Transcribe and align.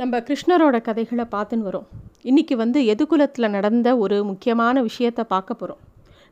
நம்ம 0.00 0.18
கிருஷ்ணரோட 0.28 0.76
கதைகளை 0.86 1.24
பார்த்துன்னு 1.32 1.66
வரோம். 1.68 1.84
இன்றைக்கி 2.28 2.54
வந்து 2.60 2.78
எதுகுலத்தில் 2.92 3.52
நடந்த 3.56 3.88
ஒரு 4.04 4.16
முக்கியமான 4.28 4.82
விஷயத்தை 4.86 5.24
பார்க்க 5.32 5.54
போகிறோம் 5.54 5.80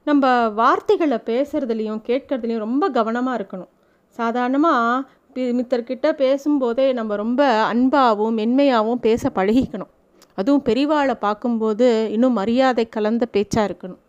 நம்ம 0.09 0.31
வார்த்தைகளை 0.61 1.19
பேசுகிறதுலையும் 1.29 2.01
கேட்கறதுலையும் 2.09 2.63
ரொம்ப 2.65 2.89
கவனமாக 2.97 3.39
இருக்கணும். 3.41 3.71
சாதாரணமாக 4.19 5.53
மித்தர்கிட்ட 5.59 6.07
பேசும்போதே 6.23 6.87
நம்ம 6.99 7.17
ரொம்ப 7.23 7.43
அன்பாகவும் 7.73 8.39
மென்மையாகவும் 8.41 9.05
பேச 9.07 9.33
பழகிக்கணும். 9.39 9.93
அதுவும் 10.39 10.67
பெரிவாளை 10.71 11.17
பார்க்கும்போது 11.27 11.87
இன்னும் 12.17 12.39
மரியாதை 12.41 12.87
கலந்த 12.97 13.25
பேச்சாக 13.37 13.69
இருக்கணும். 13.71 14.03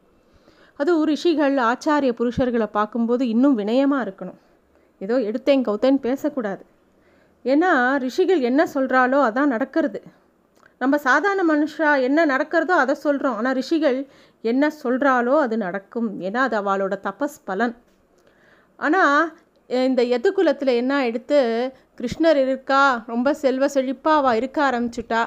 அதுவும் 0.79 1.07
ரிஷிகள் 1.11 1.57
ஆச்சாரிய 1.70 2.13
புருஷர்களை 2.20 2.70
பார்க்கும்போது 2.79 3.23
இன்னும் 3.36 3.57
வினயமாக 3.61 4.05
இருக்கணும். 4.07 4.39
ஏதோ 5.02 5.18
எடுத்தேன் 5.29 5.68
கௌத்தேன்னு 5.70 6.02
பேசக்கூடாது. 6.09 6.63
ஏன்னா 7.45 7.71
ரிஷிகள் 8.05 8.41
என்ன 8.49 8.61
சொல்கிறாலோ 8.73 9.19
அதான் 9.27 9.53
நடக்கிறது. 9.55 9.99
நம்ம 10.81 10.95
சாதாரண 11.07 11.41
மனுஷா 11.54 11.89
என்ன 12.07 12.25
நடக்கிறதோ 12.33 12.75
அதை 12.83 12.95
சொல்கிறோம் 13.05 13.37
ஆனால் 13.39 13.55
ரிஷிகள் 13.59 13.97
என்ன 14.51 14.71
சொல்கிறாலோ 14.83 15.36
அது 15.46 15.55
நடக்கும். 15.65 16.09
ஏன்னா 16.27 16.39
அது 16.47 16.55
அவளோட 16.61 16.96
தபஸ் 17.07 17.37
பலன். 17.49 17.75
ஆனால் 18.79 19.19
இந்த 19.69 20.01
எதுகுலத்தில் 20.18 20.71
என்ன 20.82 20.93
எடுத்து 21.09 21.39
கிருஷ்ணர் 21.99 22.39
இருக்கா 22.46 22.82
ரொம்ப 23.11 23.33
செல்வ 23.43 23.65
செழிப்பாக 23.75 24.21
அவள் 24.21 24.37
இருக்க 24.39 24.57
ஆரம்பிச்சிட்டா. 24.69 25.21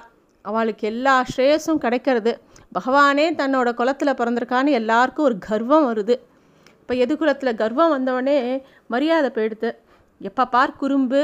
அவளுக்கு 0.44 0.84
எல்லா 0.92 1.14
ஸ்ரேயஸும் 1.32 1.82
கிடைக்கிறது. 1.84 2.32
பகவானே 2.78 3.26
தன்னோட 3.40 3.68
குலத்தில் 3.80 4.18
பிறந்திருக்கான்னு 4.18 4.78
எல்லாருக்கும் 4.80 5.26
ஒரு 5.28 5.36
கர்வம் 5.48 5.86
வருது. 5.90 6.16
இப்போ 6.80 6.94
எதுகுலத்தில் 7.04 7.58
கர்வம் 7.62 7.94
வந்தவொடனே 7.96 8.38
மரியாதை 8.94 9.30
போயிடுது. 9.36 9.70
எப்போ 10.20 10.44
பார் 10.54 10.78
குறும்பு 10.82 11.22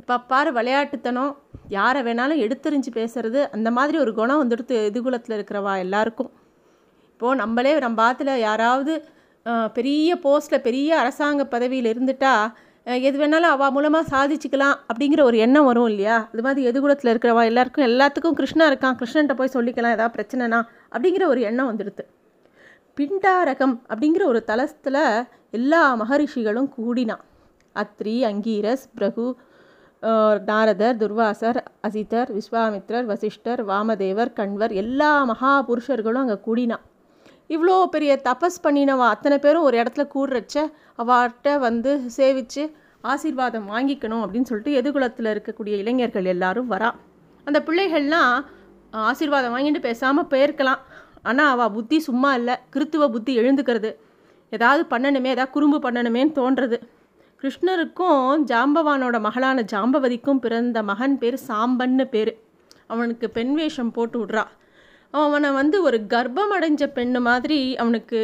இப்போ 0.00 0.14
பாரு 0.30 0.50
விளையாட்டுத்தனம் 0.52 1.32
யாரை 1.76 2.00
வேணாலும் 2.02 2.42
எடுத்தறிஞ்சு 2.44 2.90
பேசுறது 2.98 3.40
அந்த 3.56 3.68
மாதிரி 3.78 3.96
ஒரு 3.98 4.12
குணம் 4.18 4.42
வந்துடுத்து 4.42 4.74
எதிர்குலத்தில் 4.88 5.36
இருக்கிறவா 5.38 5.72
எல்லாருக்கும். 5.84 6.30
இப்போது 7.12 7.38
நம்மளே 7.40 7.72
நம்ம 7.84 8.02
ஆற்றுல 8.08 8.34
யாராவது 8.38 8.92
பெரிய 9.76 10.16
போஸ்ட்டில் 10.24 10.64
பெரிய 10.66 10.90
அரசாங்க 10.98 11.44
பதவியில் 11.54 11.90
இருந்துட்டா 11.92 12.32
எது 13.08 13.16
வேணாலும் 13.20 13.54
அவள் 13.54 13.72
மூலமாக 13.76 14.10
சாதிச்சுக்கலாம் 14.12 14.76
அப்படிங்கிற 14.90 15.20
ஒரு 15.28 15.36
எண்ணம் 15.44 15.66
வரும் 15.68 15.88
இல்லையா? 15.92 16.16
அது 16.32 16.42
மாதிரி 16.46 16.62
எதுகுலத்தில் 16.70 17.10
இருக்கிறவா 17.12 17.42
எல்லாருக்கும் 17.50 17.86
எல்லாத்துக்கும் 17.88 18.36
கிருஷ்ணா 18.38 18.66
இருக்கான் 18.70 18.96
கிருஷ்ணன்ட்ட 19.00 19.34
போய் 19.40 19.54
சொல்லிக்கலாம் 19.56 19.96
ஏதாவது 19.96 20.14
பிரச்சனைனா 20.16 20.60
அப்படிங்கிற 20.94 21.26
ஒரு 21.32 21.40
எண்ணம் 21.48 21.70
வந்துடுது 21.70 22.04
பிண்டாரகம் 22.96 23.74
அப்படிங்கிற 23.92 24.22
ஒரு 24.24 24.40
தலத்தில் 24.50 25.02
எல்லா 25.58 25.82
மகரிஷிகளும் 26.02 26.70
கூடினான். 26.76 27.22
அத்ரி 27.76 28.16
அங்கீரஸ் 28.30 28.86
பிரகு 28.96 29.26
நாரதர் 30.48 30.98
துர்வாசர் 31.00 31.58
அசிதர் 31.86 32.30
விஸ்வாமித்ரர் 32.36 33.06
வசிஷ்டர் 33.10 33.60
வாமதேவர் 33.70 34.30
கண்வர் 34.38 34.72
எல்லா 34.82 35.10
மகா 35.30 35.52
புருஷர்களும் 35.68 36.22
அங்கே 36.24 36.36
கூடினா. 36.46 36.76
இவ்வளோ 37.54 37.76
பெரிய 37.94 38.12
தபஸ் 38.28 38.58
பண்ணினவா 38.64 39.06
அத்தனை 39.14 39.36
பேரும் 39.44 39.66
ஒரு 39.68 39.76
இடத்துல 39.80 40.04
கூடுறச்ச 40.14 40.56
அவாட்ட 41.02 41.56
வந்து 41.66 41.92
சேவித்து 42.16 42.64
ஆசீர்வாதம் 43.12 43.66
வாங்கிக்கணும் 43.72 44.22
அப்படின்னு 44.24 44.48
சொல்லிட்டு 44.50 44.76
எதிர்குலத்தில் 44.80 45.30
இருக்கக்கூடிய 45.34 45.74
இளைஞர்கள் 45.82 46.30
எல்லாரும் 46.34 46.70
வரா. 46.72 46.90
அந்த 47.46 47.58
பிள்ளைகள்லாம் 47.68 48.32
ஆசீர்வாதம் 49.10 49.54
வாங்கிட்டு 49.54 49.82
பேசாமல் 49.88 50.28
போயிருக்கலாம். 50.32 50.82
ஆனால் 51.28 51.50
அவள் 51.54 51.74
புத்தி 51.76 51.98
சும்மா 52.08 52.30
இல்லை. 52.40 52.54
கிறித்துவ 52.74 53.08
புத்தி 53.14 53.32
எழுந்துக்கிறது. 53.40 53.90
ஏதாவது 54.52 54.82
பண்ணணுமே 54.92 55.30
ஏதாவது 55.36 55.54
குறும்பு 55.56 55.78
பண்ணணுமேன்னு 55.86 56.32
தோன்றது. 56.40 56.78
கிருஷ்ணருக்கும் 57.42 58.30
ஜாம்பவானோட 58.50 59.20
மகளான 59.20 59.64
ஜாம்பவதிக்கும் 59.72 60.38
பிறந்த 60.38 60.82
மகன் 60.82 61.18
பேர் 61.18 61.36
சாம்பன்னு 61.48 62.04
பேர். 62.04 62.30
அவனுக்கு 62.86 63.30
பெண் 63.30 63.54
வேஷம் 63.54 63.90
போட்டு 63.90 64.24
விட்றா. 64.24 64.44
அவனை 65.10 65.50
வந்து 65.50 65.82
ஒரு 65.82 65.98
கர்ப்பம் 66.08 66.52
அடைஞ்ச 66.56 66.82
பெண்ணு 66.96 67.20
மாதிரி 67.20 67.76
அவனுக்கு 67.76 68.20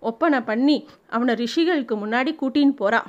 ஒப்பனை 0.00 0.40
பண்ணி 0.40 0.88
அவனை 1.08 1.34
ரிஷிகளுக்கு 1.34 1.94
முன்னாடி 2.04 2.30
கூட்டின்னு 2.42 2.74
போகிறா 2.80 3.00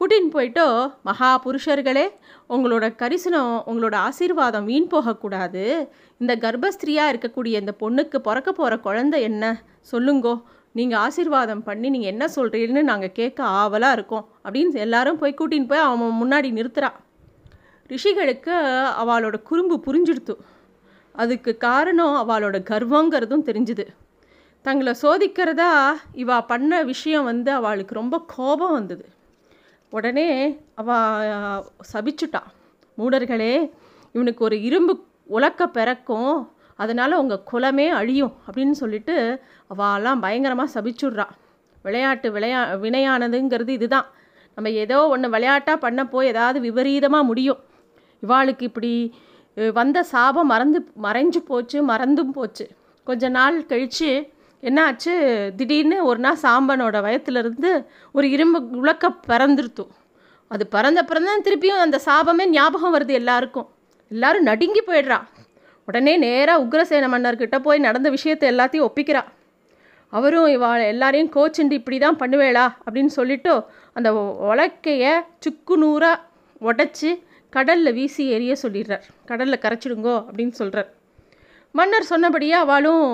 கூட்டின்னு 0.00 0.32
போயிட்டோ 0.32 0.66
மகா 1.02 1.42
புருஷர்களே 1.44 2.06
உங்களோட 2.48 2.86
கரிசனம் 3.02 3.54
உங்களோட 3.70 3.94
ஆசீர்வாதம் 3.94 4.64
வீண் 4.64 4.86
போகக்கூடாது. 4.86 5.64
இந்த 6.18 6.36
கர்ப்பஸ்திரியாக 6.36 7.12
இருக்கக்கூடிய 7.12 7.54
இந்த 7.62 7.74
பொண்ணுக்கு 7.80 8.18
பிறக்க 8.18 8.52
போகிற 8.52 8.78
குழந்தை 8.78 9.22
என்ன? 9.22 9.62
சொல்லுங்கோ. 9.92 10.34
நீங்கள் 10.78 10.98
ஆசீர்வாதம் 10.98 11.62
பண்ணி 11.62 11.88
நீங்கள் 11.88 12.10
என்ன 12.10 12.24
சொல்கிறீங்கன்னு 12.36 12.88
நாங்கள் 12.90 13.16
கேட்க 13.18 13.40
ஆவலாக 13.60 13.96
இருக்கோம். 13.96 14.26
அப்படின்னு 14.44 14.76
எல்லாரும் 14.86 15.20
போய் 15.20 15.38
கூட்டின்னு 15.38 15.70
போய் 15.70 15.86
அவன் 15.88 16.18
முன்னாடி 16.20 16.48
நிறுத்துறா. 16.58 16.90
ரிஷிகளுக்கு 17.92 18.54
அவளோட 19.02 19.36
குறும்பு 19.42 19.76
புரிஞ்சிடுத்து. 19.86 20.34
அதுக்கு 21.12 21.52
காரணம் 21.56 22.16
அவளோட 22.24 22.56
கர்வங்கிறதும் 22.70 23.46
தெரிஞ்சுது. 23.48 23.84
தங்களை 24.66 24.92
சோதிக்கிறதா 25.02 25.70
இவா 26.14 26.36
பண்ண 26.46 26.82
விஷயம் 26.82 27.24
வந்து 27.24 27.50
அவளுக்கு 27.52 27.94
ரொம்ப 27.94 28.16
கோபம் 28.36 28.72
வந்தது. 28.72 29.06
உடனே 29.90 30.28
அவ 30.74 30.88
சபிச்சுட்டா. 31.92 32.42
மூடர்களே 32.98 33.54
இவனுக்கு 34.12 34.44
ஒரு 34.44 34.56
இரும்பு 34.62 34.94
உலக்க 35.36 35.68
பிறக்கும். 35.68 36.52
அதனால் 36.82 37.20
உங்கள் 37.22 37.44
குலமே 37.50 37.86
அழியும் 38.00 38.34
அப்படின்னு 38.46 38.76
சொல்லிட்டு 38.82 39.16
அவெல்லாம் 39.72 40.22
பயங்கரமாக 40.24 40.72
சபிச்சுட்றா. 40.74 41.26
விளையாட்டு 41.84 42.28
விளையா 42.36 42.60
வினையானதுங்கிறது 42.84 43.72
இதுதான். 43.78 44.08
நம்ம 44.56 44.70
ஏதோ 44.84 44.98
ஒன்று 45.14 45.28
விளையாட்டாக 45.34 45.78
பண்ண 45.84 46.00
போய் 46.14 46.30
ஏதாவது 46.32 46.58
விபரீதமாக 46.66 47.28
முடியும். 47.30 47.60
இவாளுக்கு 48.26 48.64
இப்படி 48.70 48.92
வந்த 49.78 49.98
சாபம் 50.12 50.50
மறந்து 50.52 50.78
மறைஞ்சு 51.06 51.40
போச்சு 51.50 51.78
மறந்தும் 51.90 52.32
போச்சு. 52.36 52.66
கொஞ்ச 53.06 53.28
நாள் 53.38 53.56
கழித்து 53.70 54.10
என்னாச்சு? 54.68 55.12
திடீர்னு 55.58 55.96
ஒரு 56.10 56.20
நாள் 56.24 56.42
சாம்பனோட 56.42 56.96
வயத்துலேருந்து 57.06 57.70
ஒரு 58.16 58.26
இரும்பு 58.36 58.60
உலக்க 58.82 59.10
பிறந்துருத்தும் 59.30 59.92
அது 60.54 60.64
பிறந்த 60.74 61.00
பிறந்தான் 61.10 61.44
திருப்பியும் 61.46 61.82
அந்த 61.84 61.96
சாபமே 62.06 62.44
ஞாபகம் 62.56 62.94
வருது 62.94 63.14
எல்லாருக்கும். 63.20 63.68
எல்லாரும் 64.14 64.48
நடுங்கி 64.50 64.82
போயிடுறா. 64.86 65.18
உடனே 65.88 66.14
நேராக 66.24 66.62
உக்ரசேன 66.64 67.08
மன்னர்கிட்ட 67.14 67.58
போய் 67.66 67.84
நடந்த 67.86 68.08
விஷயத்தை 68.16 68.46
எல்லாத்தையும் 68.52 68.86
ஒப்பிக்கிறா. 68.88 69.22
அவரும் 70.12 70.48
இவா 70.56 70.70
எல்லாரையும் 70.92 71.32
கோச்சுண்டு 71.36 71.78
இப்படி 71.80 71.96
தான் 72.04 72.18
பண்ணுவேளா 72.22 72.66
அப்படின்னு 72.84 73.12
சொல்லிட்டு 73.18 73.52
அந்த 73.98 74.10
உலக்கையை 74.50 75.12
சுக்கு 75.44 75.76
நூறாக 75.82 76.24
உடச்சி 76.68 77.10
கடலில் 77.56 77.96
வீசி 77.98 78.24
எரிய 78.36 78.54
சொல்லிடுறார். 78.62 79.04
கடலில் 79.30 79.62
கரைச்சிடுங்கோ 79.64 80.14
அப்படின்னு 80.28 80.54
சொல்கிறார் 80.60 80.88
மன்னர் 81.78 82.10
சொன்னபடியே 82.10 82.56
அவளும் 82.64 83.06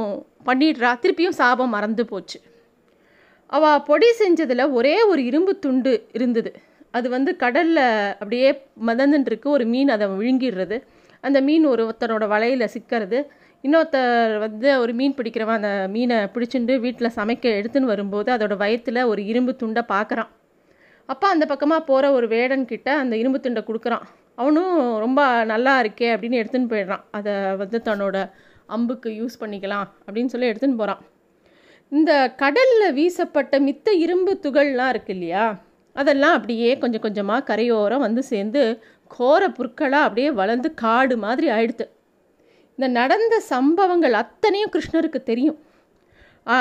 பண்ணிடுறா. 0.49 0.91
திருப்பியும் 1.03 1.39
சாபம் 1.41 1.73
மறந்து 1.77 2.05
போச்சு. 2.11 2.39
அவள் 3.56 3.83
பொடி 3.89 4.09
செஞ்சதில் 4.21 4.73
ஒரே 4.79 4.97
ஒரு 5.11 5.21
இரும்பு 5.31 5.53
துண்டு 5.65 5.93
இருந்தது. 6.19 6.51
அது 6.97 7.06
வந்து 7.15 7.31
கடலில் 7.43 7.85
அப்படியே 8.21 8.51
மதந்துட்டுருக்கு 8.89 9.49
ஒரு 9.56 9.65
மீன் 9.73 9.95
அதை 9.95 10.06
விழுங்கிடுறது. 10.19 10.77
அந்த 11.29 11.39
மீன் 11.49 11.67
ஒருத்தனோட 11.73 12.25
வலையில் 12.35 12.73
சிக்கிறது. 12.75 13.19
இன்னொருத்தர் 13.65 14.35
வந்து 14.47 14.69
ஒரு 14.83 14.93
மீன் 14.99 15.15
பிடிக்கிறவன் 15.19 15.59
அந்த 15.61 15.73
மீனை 15.95 16.17
பிடிச்சிட்டு 16.35 16.75
வீட்டில் 16.85 17.15
சமைக்க 17.19 17.53
எடுத்துன்னு 17.59 17.93
வரும்போது 17.93 18.29
அதோட 18.35 18.55
வயத்தில் 18.62 19.09
ஒரு 19.11 19.21
இரும்பு 19.31 19.53
துண்டை 19.62 19.83
பார்க்குறான் 19.95 20.31
அப்போ 21.12 21.27
அந்த 21.35 21.45
பக்கமாக 21.53 21.83
போகிற 21.89 22.11
ஒரு 22.19 22.27
வேடன்கிட்ட 22.35 22.91
அந்த 23.03 23.15
இரும்பு 23.23 23.39
துண்டை 23.45 23.62
கொடுக்குறான். 23.67 24.05
அவனும் 24.41 24.77
ரொம்ப 25.05 25.21
நல்லா 25.53 25.73
இருக்கே 25.83 26.09
அப்படின்னு 26.15 26.41
எடுத்துன்னு 26.43 26.71
போயிடுறான். 26.73 27.05
அதை 27.17 27.33
வந்து 27.62 27.79
தன்னோட 27.89 28.17
அம்புக்கு 28.77 29.09
யூஸ் 29.21 29.41
பண்ணிக்கலாம் 29.43 29.89
அப்படின்னு 30.06 30.33
சொல்லி 30.35 30.51
எடுத்துன்னு 30.53 30.81
போகிறான் 30.81 31.03
இந்த 31.93 32.12
கடலில் 32.43 32.95
வீசப்பட்ட 32.99 33.55
மித்த 33.67 33.89
இரும்பு 34.05 34.33
துகள்லாம் 34.45 34.93
இருக்கு 34.95 35.12
இல்லையா? 35.17 35.45
அதெல்லாம் 35.97 36.37
அப்படியே 36.39 36.71
கொஞ்சம் 36.83 37.05
கொஞ்சமாக 37.06 37.47
கரையோரம் 37.51 38.05
வந்து 38.06 38.23
சேர்ந்து 38.31 38.62
கோர 39.19 39.42
புற்களாக 39.58 40.06
அப்படியே 40.06 40.30
வளர்ந்து 40.41 40.69
காடு 40.82 41.14
மாதிரி 41.25 41.48
ஆயிடுது. 41.56 41.86
இந்த 42.78 42.87
நடந்த 42.99 43.34
சம்பவங்கள் 43.52 44.14
அத்தனையும் 44.22 44.72
கிருஷ்ணருக்கு 44.75 45.20
தெரியும். 45.31 45.58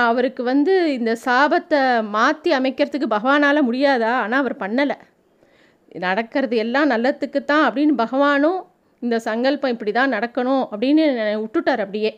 அவருக்கு 0.09 0.41
வந்து 0.51 0.73
இந்த 0.97 1.11
சாபத்தை 1.25 1.79
மாற்றி 2.15 2.51
அமைக்கிறதுக்கு 2.57 3.07
பகவானால் 3.15 3.67
முடியாதா? 3.69 4.11
ஆனால் 4.25 4.41
அவர் 4.43 4.61
பண்ணலை. 4.63 4.97
நடக்கிறது 6.05 6.55
எல்லாம் 6.65 6.91
நல்லத்துக்கு 6.93 7.39
தான் 7.51 7.65
அப்படின்னு 7.67 7.95
பகவானும் 8.03 8.59
இந்த 9.01 9.15
சங்கல்பம் 9.27 9.73
இப்படி 9.75 9.91
தான் 9.97 10.13
நடக்கணும் 10.15 10.63
அப்படின்னு 10.71 11.05
விட்டுட்டார் 11.43 11.83
அப்படியே. 11.85 12.11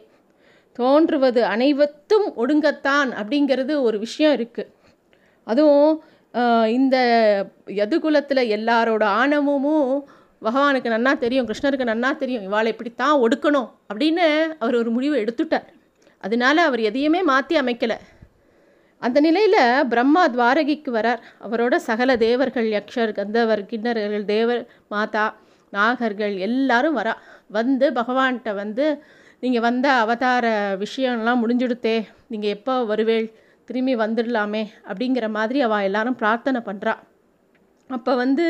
தோன்றுவது 0.79 1.41
அனைவத்தும் 1.53 2.27
ஒடுங்கத்தான் 2.41 3.09
அப்படிங்கிறது 3.19 3.73
ஒரு 3.87 3.97
விஷயம் 4.05 4.35
இருக்குது 4.37 4.71
அதுவும் 5.47 5.91
இந்த 6.77 6.95
யதுகுலத்தில் 7.79 8.49
எல்லாரோட 8.55 9.03
ஆணவமும் 9.19 9.91
பகவானுக்கு 10.47 10.89
நன்னா 10.95 11.11
தெரியும் 11.23 11.47
கிருஷ்ணருக்கு 11.49 11.91
நன்னா 11.91 12.09
தெரியும் 12.21 12.45
இவாளை 12.47 12.69
இப்படித்தான் 12.73 13.21
ஒடுக்கணும் 13.25 13.69
அப்படின்னு 13.89 14.25
அவர் 14.63 14.75
ஒரு 14.81 14.91
முடிவை 14.95 15.17
எடுத்துட்டார். 15.23 15.67
அதனால 16.23 16.57
அவர் 16.67 16.81
எதையுமே 16.89 17.21
மாற்றி 17.31 17.55
அமைக்கலை. 17.61 17.97
அந்த 19.01 19.17
நிலையில் 19.25 19.61
பிரம்மா 19.91 20.23
துவாரகிக்கு 20.35 20.91
வரார். 20.97 21.21
அவரோட 21.45 21.75
சகல 21.87 22.11
தேவர்கள் 22.25 22.67
யக்ஷர் 22.75 23.11
கந்தவர் 23.19 23.61
கிண்ணர்கள் 23.71 24.25
தேவர் 24.33 24.61
மாதா 24.93 25.25
நாகர்கள் 25.73 26.35
எல்லாரும் 26.47 26.97
வரா. 26.99 27.13
வந்து 27.57 27.85
பகவான்கிட்ட 27.99 28.51
வந்து 28.61 28.85
நீங்கள் 29.43 29.65
வந்த 29.67 29.87
அவதார 30.03 30.45
விஷயம்லாம் 30.83 31.41
முடிஞ்சுடுத்தே. 31.43 31.97
நீங்கள் 32.31 32.53
எப்போ 32.57 32.75
வருவேள்? 32.91 33.27
திரும்பி 33.69 33.93
வந்துடலாமே. 34.03 34.63
அப்படிங்கிற 34.89 35.25
மாதிரி 35.37 35.59
அவள் 35.67 35.87
எல்லாரும் 35.89 36.19
பிரார்த்தனை 36.21 36.61
பண்ணுறா 36.69 36.93
அப்போ 37.89 38.11
வந்து 38.23 38.45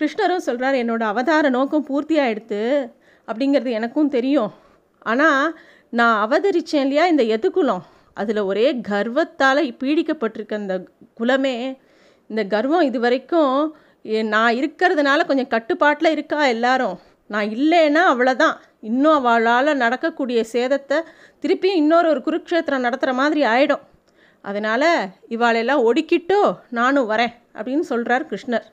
கிருஷ்ணரும் 0.00 0.46
சொல்கிறார் 0.48 0.76
என்னோட 0.82 1.02
அவதார 1.12 1.48
நோக்கம் 1.56 1.86
பூர்த்தி 1.88 2.16
ஆயிடுத்து 2.24 2.60
அப்படிங்கிறது 3.28 3.70
எனக்கும் 3.78 4.14
தெரியும். 4.16 4.52
ஆனால் 5.10 5.44
நான் 5.98 6.16
அவதரித்தேன் 6.24 6.84
இல்லையா 6.86 7.04
இந்த 7.12 7.24
எதுக்குலம் 7.36 7.84
அதில் 8.20 8.40
ஒரே 8.50 8.66
கர்வத்தால் 8.88 9.60
பீடிக்கப்பட்டிருக்க 9.82 10.62
இந்த 10.64 10.76
குலமே 11.20 11.54
இந்த 12.30 12.42
கர்வம் 12.54 12.88
இது 12.88 12.98
வரைக்கும் 13.04 13.54
நான் 14.34 14.56
இருக்கிறதுனால 14.60 15.24
கொஞ்சம் 15.28 15.52
கட்டுப்பாட்டில் 15.54 16.14
இருக்கா 16.16 16.40
எல்லாரும்? 16.54 16.96
நான் 17.34 17.48
இல்லைன்னா 17.56 18.02
அவ்வளோதான் 18.12 18.56
இன்னும் 18.88 19.16
அவளால் 19.18 19.80
நடக்கக்கூடிய 19.82 20.40
சேதத்தை 20.52 20.98
திருப்பியும் 21.42 21.80
இன்னொரு 21.82 22.08
ஒரு 22.12 22.20
குருக்ஷேத்திரம் 22.28 22.86
நடத்துகிற 22.86 23.12
மாதிரி 23.20 23.42
ஆகிடும் 23.54 23.84
அதனால் 24.44 24.88
இவாளெல்லாம் 25.36 25.84
ஒடுக்கிட்டோ 25.88 26.42
நானும் 26.78 27.10
வரேன் 27.10 27.34
அப்படின்னு 27.58 27.86
சொல்கிறார் 27.92 28.24
கிருஷ்ணர். 28.30 28.66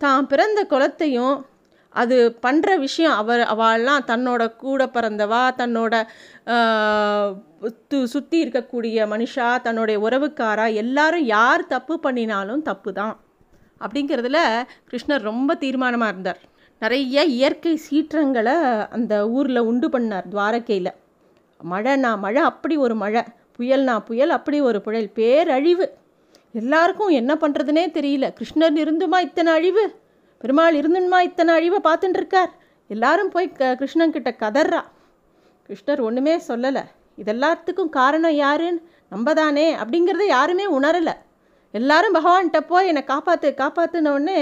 தான் 0.00 0.30
பிறந்த 0.32 0.60
குலத்தையும் 0.72 1.36
அது 1.94 2.16
பண்ணுற 2.44 2.70
விஷயம் 2.78 3.14
அவர் 3.20 3.42
அவள்லாம் 3.52 4.06
தன்னோட 4.10 4.42
கூட 4.64 4.82
பிறந்தவா 4.96 5.42
தன்னோட 5.60 5.94
சுற்றி 8.14 8.38
இருக்கக்கூடிய 8.44 9.06
மனுஷா 9.12 9.46
தன்னுடைய 9.66 9.98
உறவுக்காரா 10.06 10.66
எல்லாரும் 10.82 11.24
யார் 11.36 11.70
தப்பு 11.74 11.94
பண்ணினாலும் 12.06 12.66
தப்பு 12.70 12.92
தான் 13.00 13.14
அப்படிங்கிறதுல 13.80 14.38
கிருஷ்ணர் 14.90 15.28
ரொம்ப 15.30 15.50
தீர்மானமாக 15.62 16.12
இருந்தார். 16.12 16.40
நிறைய 16.82 17.24
இயற்கை 17.38 17.74
சீற்றங்களை 17.86 18.54
அந்த 18.96 19.14
ஊரில் 19.36 19.66
உண்டு 19.70 19.88
பண்ணார் 19.94 20.30
துவாரகையில். 20.32 20.92
மழைனா 21.60 22.10
மழை 22.24 22.42
அப்படி 22.50 22.76
ஒரு 22.86 22.94
மழை. 23.02 23.22
புயல்னா 23.58 23.94
புயல் 24.08 24.32
அப்படி 24.38 24.58
ஒரு 24.68 24.78
புயல். 24.86 25.08
பேரழிவு. 25.18 25.86
எல்லாருக்கும் 26.60 27.12
என்ன 27.20 27.32
பண்ணுறதுனே 27.34 27.84
தெரியல. 27.98 28.26
கிருஷ்ணர் 28.38 28.76
இருந்துமா 28.82 29.18
இத்தனை 29.28 29.50
அழிவு? 29.52 29.84
பெருமாள் 30.42 30.76
இருந்துமா 30.80 31.18
இத்தனை 31.28 31.54
அழிவை 31.58 31.78
பார்த்துட்டு 31.86 32.18
இருக்கார் 32.20 32.52
எல்லாரும் 32.94 33.30
போய் 33.34 33.52
க 33.58 33.76
கிருஷ்ணன்கிட்ட 33.80 34.30
கதறா. 34.42 34.80
கிருஷ்ணர் 35.68 36.02
ஒன்றுமே 36.08 36.34
சொல்லலை. 36.48 36.82
இதெல்லாத்துக்கும் 37.24 37.94
காரணம் 37.98 38.36
யாருன்னு 38.44 38.80
நம்ம 39.08 39.34
தானே 39.40 39.66
அப்படிங்கிறத 39.82 40.24
யாருமே 40.26 40.66
உணரலை. 40.78 41.14
எல்லாரும் 41.70 42.14
பகவான்கிட்ட 42.14 42.60
போய் 42.72 42.86
என்னை 42.86 43.02
காப்பாற்று 43.12 43.48
காப்பாற்றுனோடனே 43.62 44.40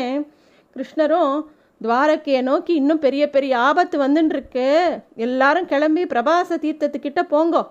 கிருஷ்ணரும் 0.76 1.34
துவாரக்கையை 1.80 2.42
நோக்கி 2.48 2.72
இன்னும் 2.74 3.02
பெரிய 3.06 3.24
பெரிய 3.30 3.52
ஆபத்து 3.68 3.96
வந்துட்டுருக்கு 4.04 4.66
எல்லாரும் 5.26 5.66
கிளம்பி 5.72 6.02
பிரபாச 6.12 6.58
தீர்த்தத்துக்கிட்ட 6.64 7.22
போங்கோ. 7.34 7.62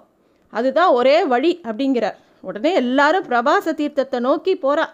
அதுதான் 0.54 0.92
ஒரே 1.00 1.18
வழி 1.34 1.52
அப்படிங்கிறார். 1.64 2.18
உடனே 2.48 2.72
எல்லாரும் 2.74 3.28
பிரபாச 3.30 3.74
தீர்த்தத்தை 3.80 4.20
நோக்கி 4.20 4.54
போகிறா 4.56 4.86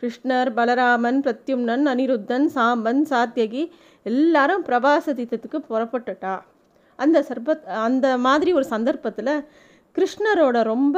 கிருஷ்ணர் 0.00 0.50
பலராமன் 0.58 1.18
பிரத்யும்னன் 1.24 1.84
அனிருத்தன் 1.92 2.46
சாம்பன் 2.54 3.02
சாத்தியகி 3.10 3.62
எல்லாரும் 4.02 4.64
பிரபாச 4.64 5.14
தீர்த்தத்துக்கு 5.18 5.58
புறப்பட்டுட்டா. 5.70 6.34
அந்த 6.98 7.18
சர்பத் 7.28 7.64
அந்த 7.86 8.06
மாதிரி 8.26 8.50
ஒரு 8.52 8.66
சந்தர்ப்பத்தில் 8.74 9.34
கிருஷ்ணரோட 9.96 10.56
ரொம்ப 10.72 10.96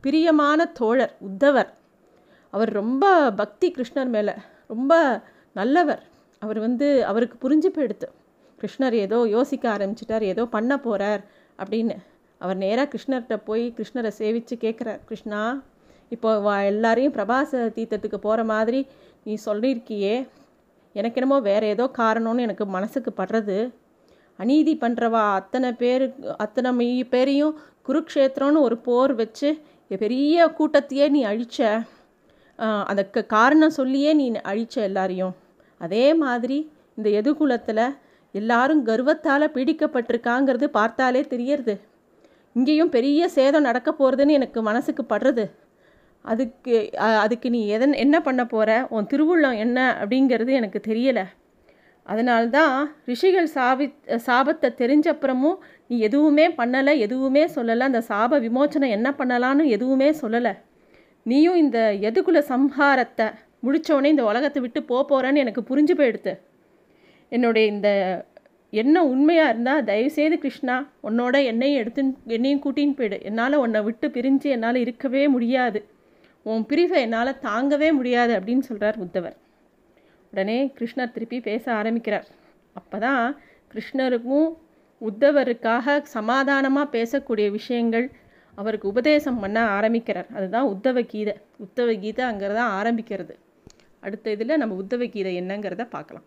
பிரியமான 0.00 0.66
தோழர் 0.80 1.14
உத்தவர். 1.28 1.70
அவர் 2.54 2.72
ரொம்ப 2.80 3.04
பக்தி 3.30 3.68
கிருஷ்ணர் 3.76 4.12
மேலே 4.16 4.34
ரொம்ப 4.72 4.92
நல்லவர். 5.52 6.02
அவர் 6.42 6.58
வந்து 6.58 6.88
அவருக்கு 7.10 7.36
புரிஞ்சு 7.44 7.70
போயிடுத்து 7.76 8.08
கிருஷ்ணர் 8.58 8.96
ஏதோ 9.04 9.18
யோசிக்க 9.36 9.64
ஆரம்பிச்சிட்டார் 9.76 10.24
ஏதோ 10.32 10.44
பண்ண 10.56 10.72
போகிறார் 10.86 11.22
அப்படின்னு. 11.58 11.96
அவர் 12.44 12.58
நேராக 12.64 12.88
கிருஷ்ணர்கிட்ட 12.92 13.36
போய் 13.48 13.64
கிருஷ்ணரை 13.78 14.10
சேவித்து 14.20 14.54
கேட்குறார் 14.64 15.00
கிருஷ்ணா 15.08 15.40
இப்போ 16.14 16.30
வா 16.46 16.54
எல்லாரையும் 16.72 17.14
பிரபாச 17.16 17.60
தீர்த்தத்துக்கு 17.76 18.18
போகிற 18.26 18.42
மாதிரி 18.52 18.80
நீ 19.26 19.34
சொல்லியிருக்கியே. 19.46 20.14
எனக்கு 20.94 21.18
என்னமோ 21.20 21.38
வேறு 21.48 21.66
ஏதோ 21.74 21.86
காரணம்னு 22.00 22.44
எனக்கு 22.46 22.64
மனசுக்கு 22.76 23.10
படுறது. 23.20 23.58
அநீதி 24.38 24.74
பண்ணுறவா 24.82 25.22
அத்தனை 25.40 25.70
பேரு 25.82 26.06
அத்தனை 26.44 26.70
மெய் 26.78 27.02
பேரையும் 27.12 27.54
குருக்ஷேத்திரம்னு 27.88 28.64
ஒரு 28.68 28.76
போர் 28.86 29.14
வச்சு 29.20 29.50
பெரிய 30.04 30.46
கூட்டத்தையே 30.58 31.06
நீ 31.14 31.20
அழிச்ச. 31.32 31.58
அதுக்கு 32.90 33.20
காரணம் 33.36 33.76
சொல்லியே 33.78 34.10
நீ 34.20 34.26
அழிச்ச 34.52 34.76
எல்லாரையும். 34.88 35.34
அதே 35.80 36.06
மாதிரி 36.22 36.58
இந்த 36.98 37.08
எதுகுலத்தில் 37.20 37.84
எல்லாரும் 38.34 38.82
கர்வத்தால் 38.88 39.52
பீடிக்கப்பட்டிருக்காங்கிறது 39.54 40.66
பார்த்தாலே 40.78 41.22
தெரியறது. 41.34 41.74
இங்கேயும் 42.56 42.92
பெரிய 42.96 43.28
சேதம் 43.28 43.66
நடக்க 43.68 43.90
போகிறதுன்னு 43.92 44.36
எனக்கு 44.38 44.60
மனசுக்கு 44.62 45.02
படுறது. 45.08 45.44
அதுக்கு 46.24 46.76
அதுக்கு 47.24 47.48
நீ 47.50 47.60
எதன் 47.68 47.94
என்ன 48.04 48.16
பண்ண 48.20 48.42
போகிற 48.46 48.70
உன் 48.90 49.10
திருவுள்ளம் 49.10 49.58
என்ன? 49.64 49.78
அப்படிங்கிறது 50.00 50.52
எனக்கு 50.60 50.80
தெரியலை. 50.88 51.24
அதனால்தான் 52.06 52.74
ரிஷிகள் 53.04 53.48
சாவி 53.56 53.86
சாபத்தை 54.26 54.68
தெரிஞ்சப்புறமும் 54.82 55.58
நீ 55.86 55.96
எதுவுமே 55.98 56.46
பண்ணலை 56.50 56.94
எதுவுமே 56.98 57.44
சொல்லலை. 57.56 57.84
அந்த 57.90 58.02
சாப 58.10 58.40
விமோச்சனை 58.46 58.88
என்ன 58.88 59.08
பண்ணலான்னு 59.18 59.64
எதுவுமே 59.76 60.10
சொல்லலை. 60.22 60.54
நீயும் 61.26 61.60
இந்த 61.64 61.78
எதுகுல 62.10 62.38
சம்ஹாரத்தை 62.52 63.26
முடித்தோடனே 63.66 64.10
இந்த 64.14 64.24
உலகத்தை 64.24 64.60
விட்டு 64.62 64.80
போக 64.82 65.00
போகிறேன்னு 65.04 65.42
எனக்கு 65.44 65.62
புரிஞ்சு 65.70 65.94
போயிடுத்து 66.00 66.32
என்னுடைய 67.32 67.64
இந்த 67.72 67.88
என்ன 68.72 69.04
உண்மையாக 69.12 69.50
இருந்தால் 69.52 69.84
தயவுசெய்து 69.90 70.36
கிருஷ்ணா 70.44 70.76
உன்னோட 71.08 71.36
என்னையும் 71.50 71.80
எடுத்து 71.82 72.02
என்னையும் 72.36 72.62
கூட்டின்னு 72.64 72.96
போயிடு. 72.98 73.18
என்னால் 73.28 73.62
உன்னை 73.64 73.80
விட்டு 73.86 74.06
பிரிஞ்சு 74.16 74.48
என்னால் 74.56 74.82
இருக்கவே 74.84 75.22
முடியாது. 75.34 75.80
உன் 76.46 76.64
பிரிவை 76.70 76.98
என்னால் 77.06 77.38
தாங்கவே 77.48 77.88
முடியாது 77.98 78.32
அப்படின்னு 78.38 78.66
சொல்கிறார் 78.68 78.98
உத்தவர் 79.04 79.36
உடனே 80.32 80.58
கிருஷ்ணர் 80.78 81.14
திருப்பி 81.16 81.38
பேச 81.48 81.64
ஆரம்பிக்கிறார். 81.80 82.26
அப்போ 82.78 82.96
தான் 83.06 83.24
கிருஷ்ணருக்கும் 83.72 84.48
உத்தவருக்காக 85.00 85.96
சமாதானமாக 86.16 86.92
பேசக்கூடிய 86.96 87.46
விஷயங்கள் 87.58 88.06
அவருக்கு 88.58 88.86
உபதேசம் 88.92 89.40
பண்ண 89.42 89.58
ஆரம்பிக்கிறார். 89.76 90.28
அதுதான் 90.36 90.70
உத்தவ 90.74 91.02
கீதை 91.12 91.34
உத்தவ 91.64 91.92
கீதை 92.04 92.24
அங்கே 92.30 92.48
தான் 92.60 92.72
ஆரம்பிக்கிறது. 92.80 93.34
அடுத்த 94.06 94.30
இதில் 94.36 94.60
நம்ம 94.62 94.76
உத்தவ 94.82 95.06
கீதை 95.14 95.32
என்னங்கிறத 95.40 95.84
பார்க்கலாம். 95.96 96.26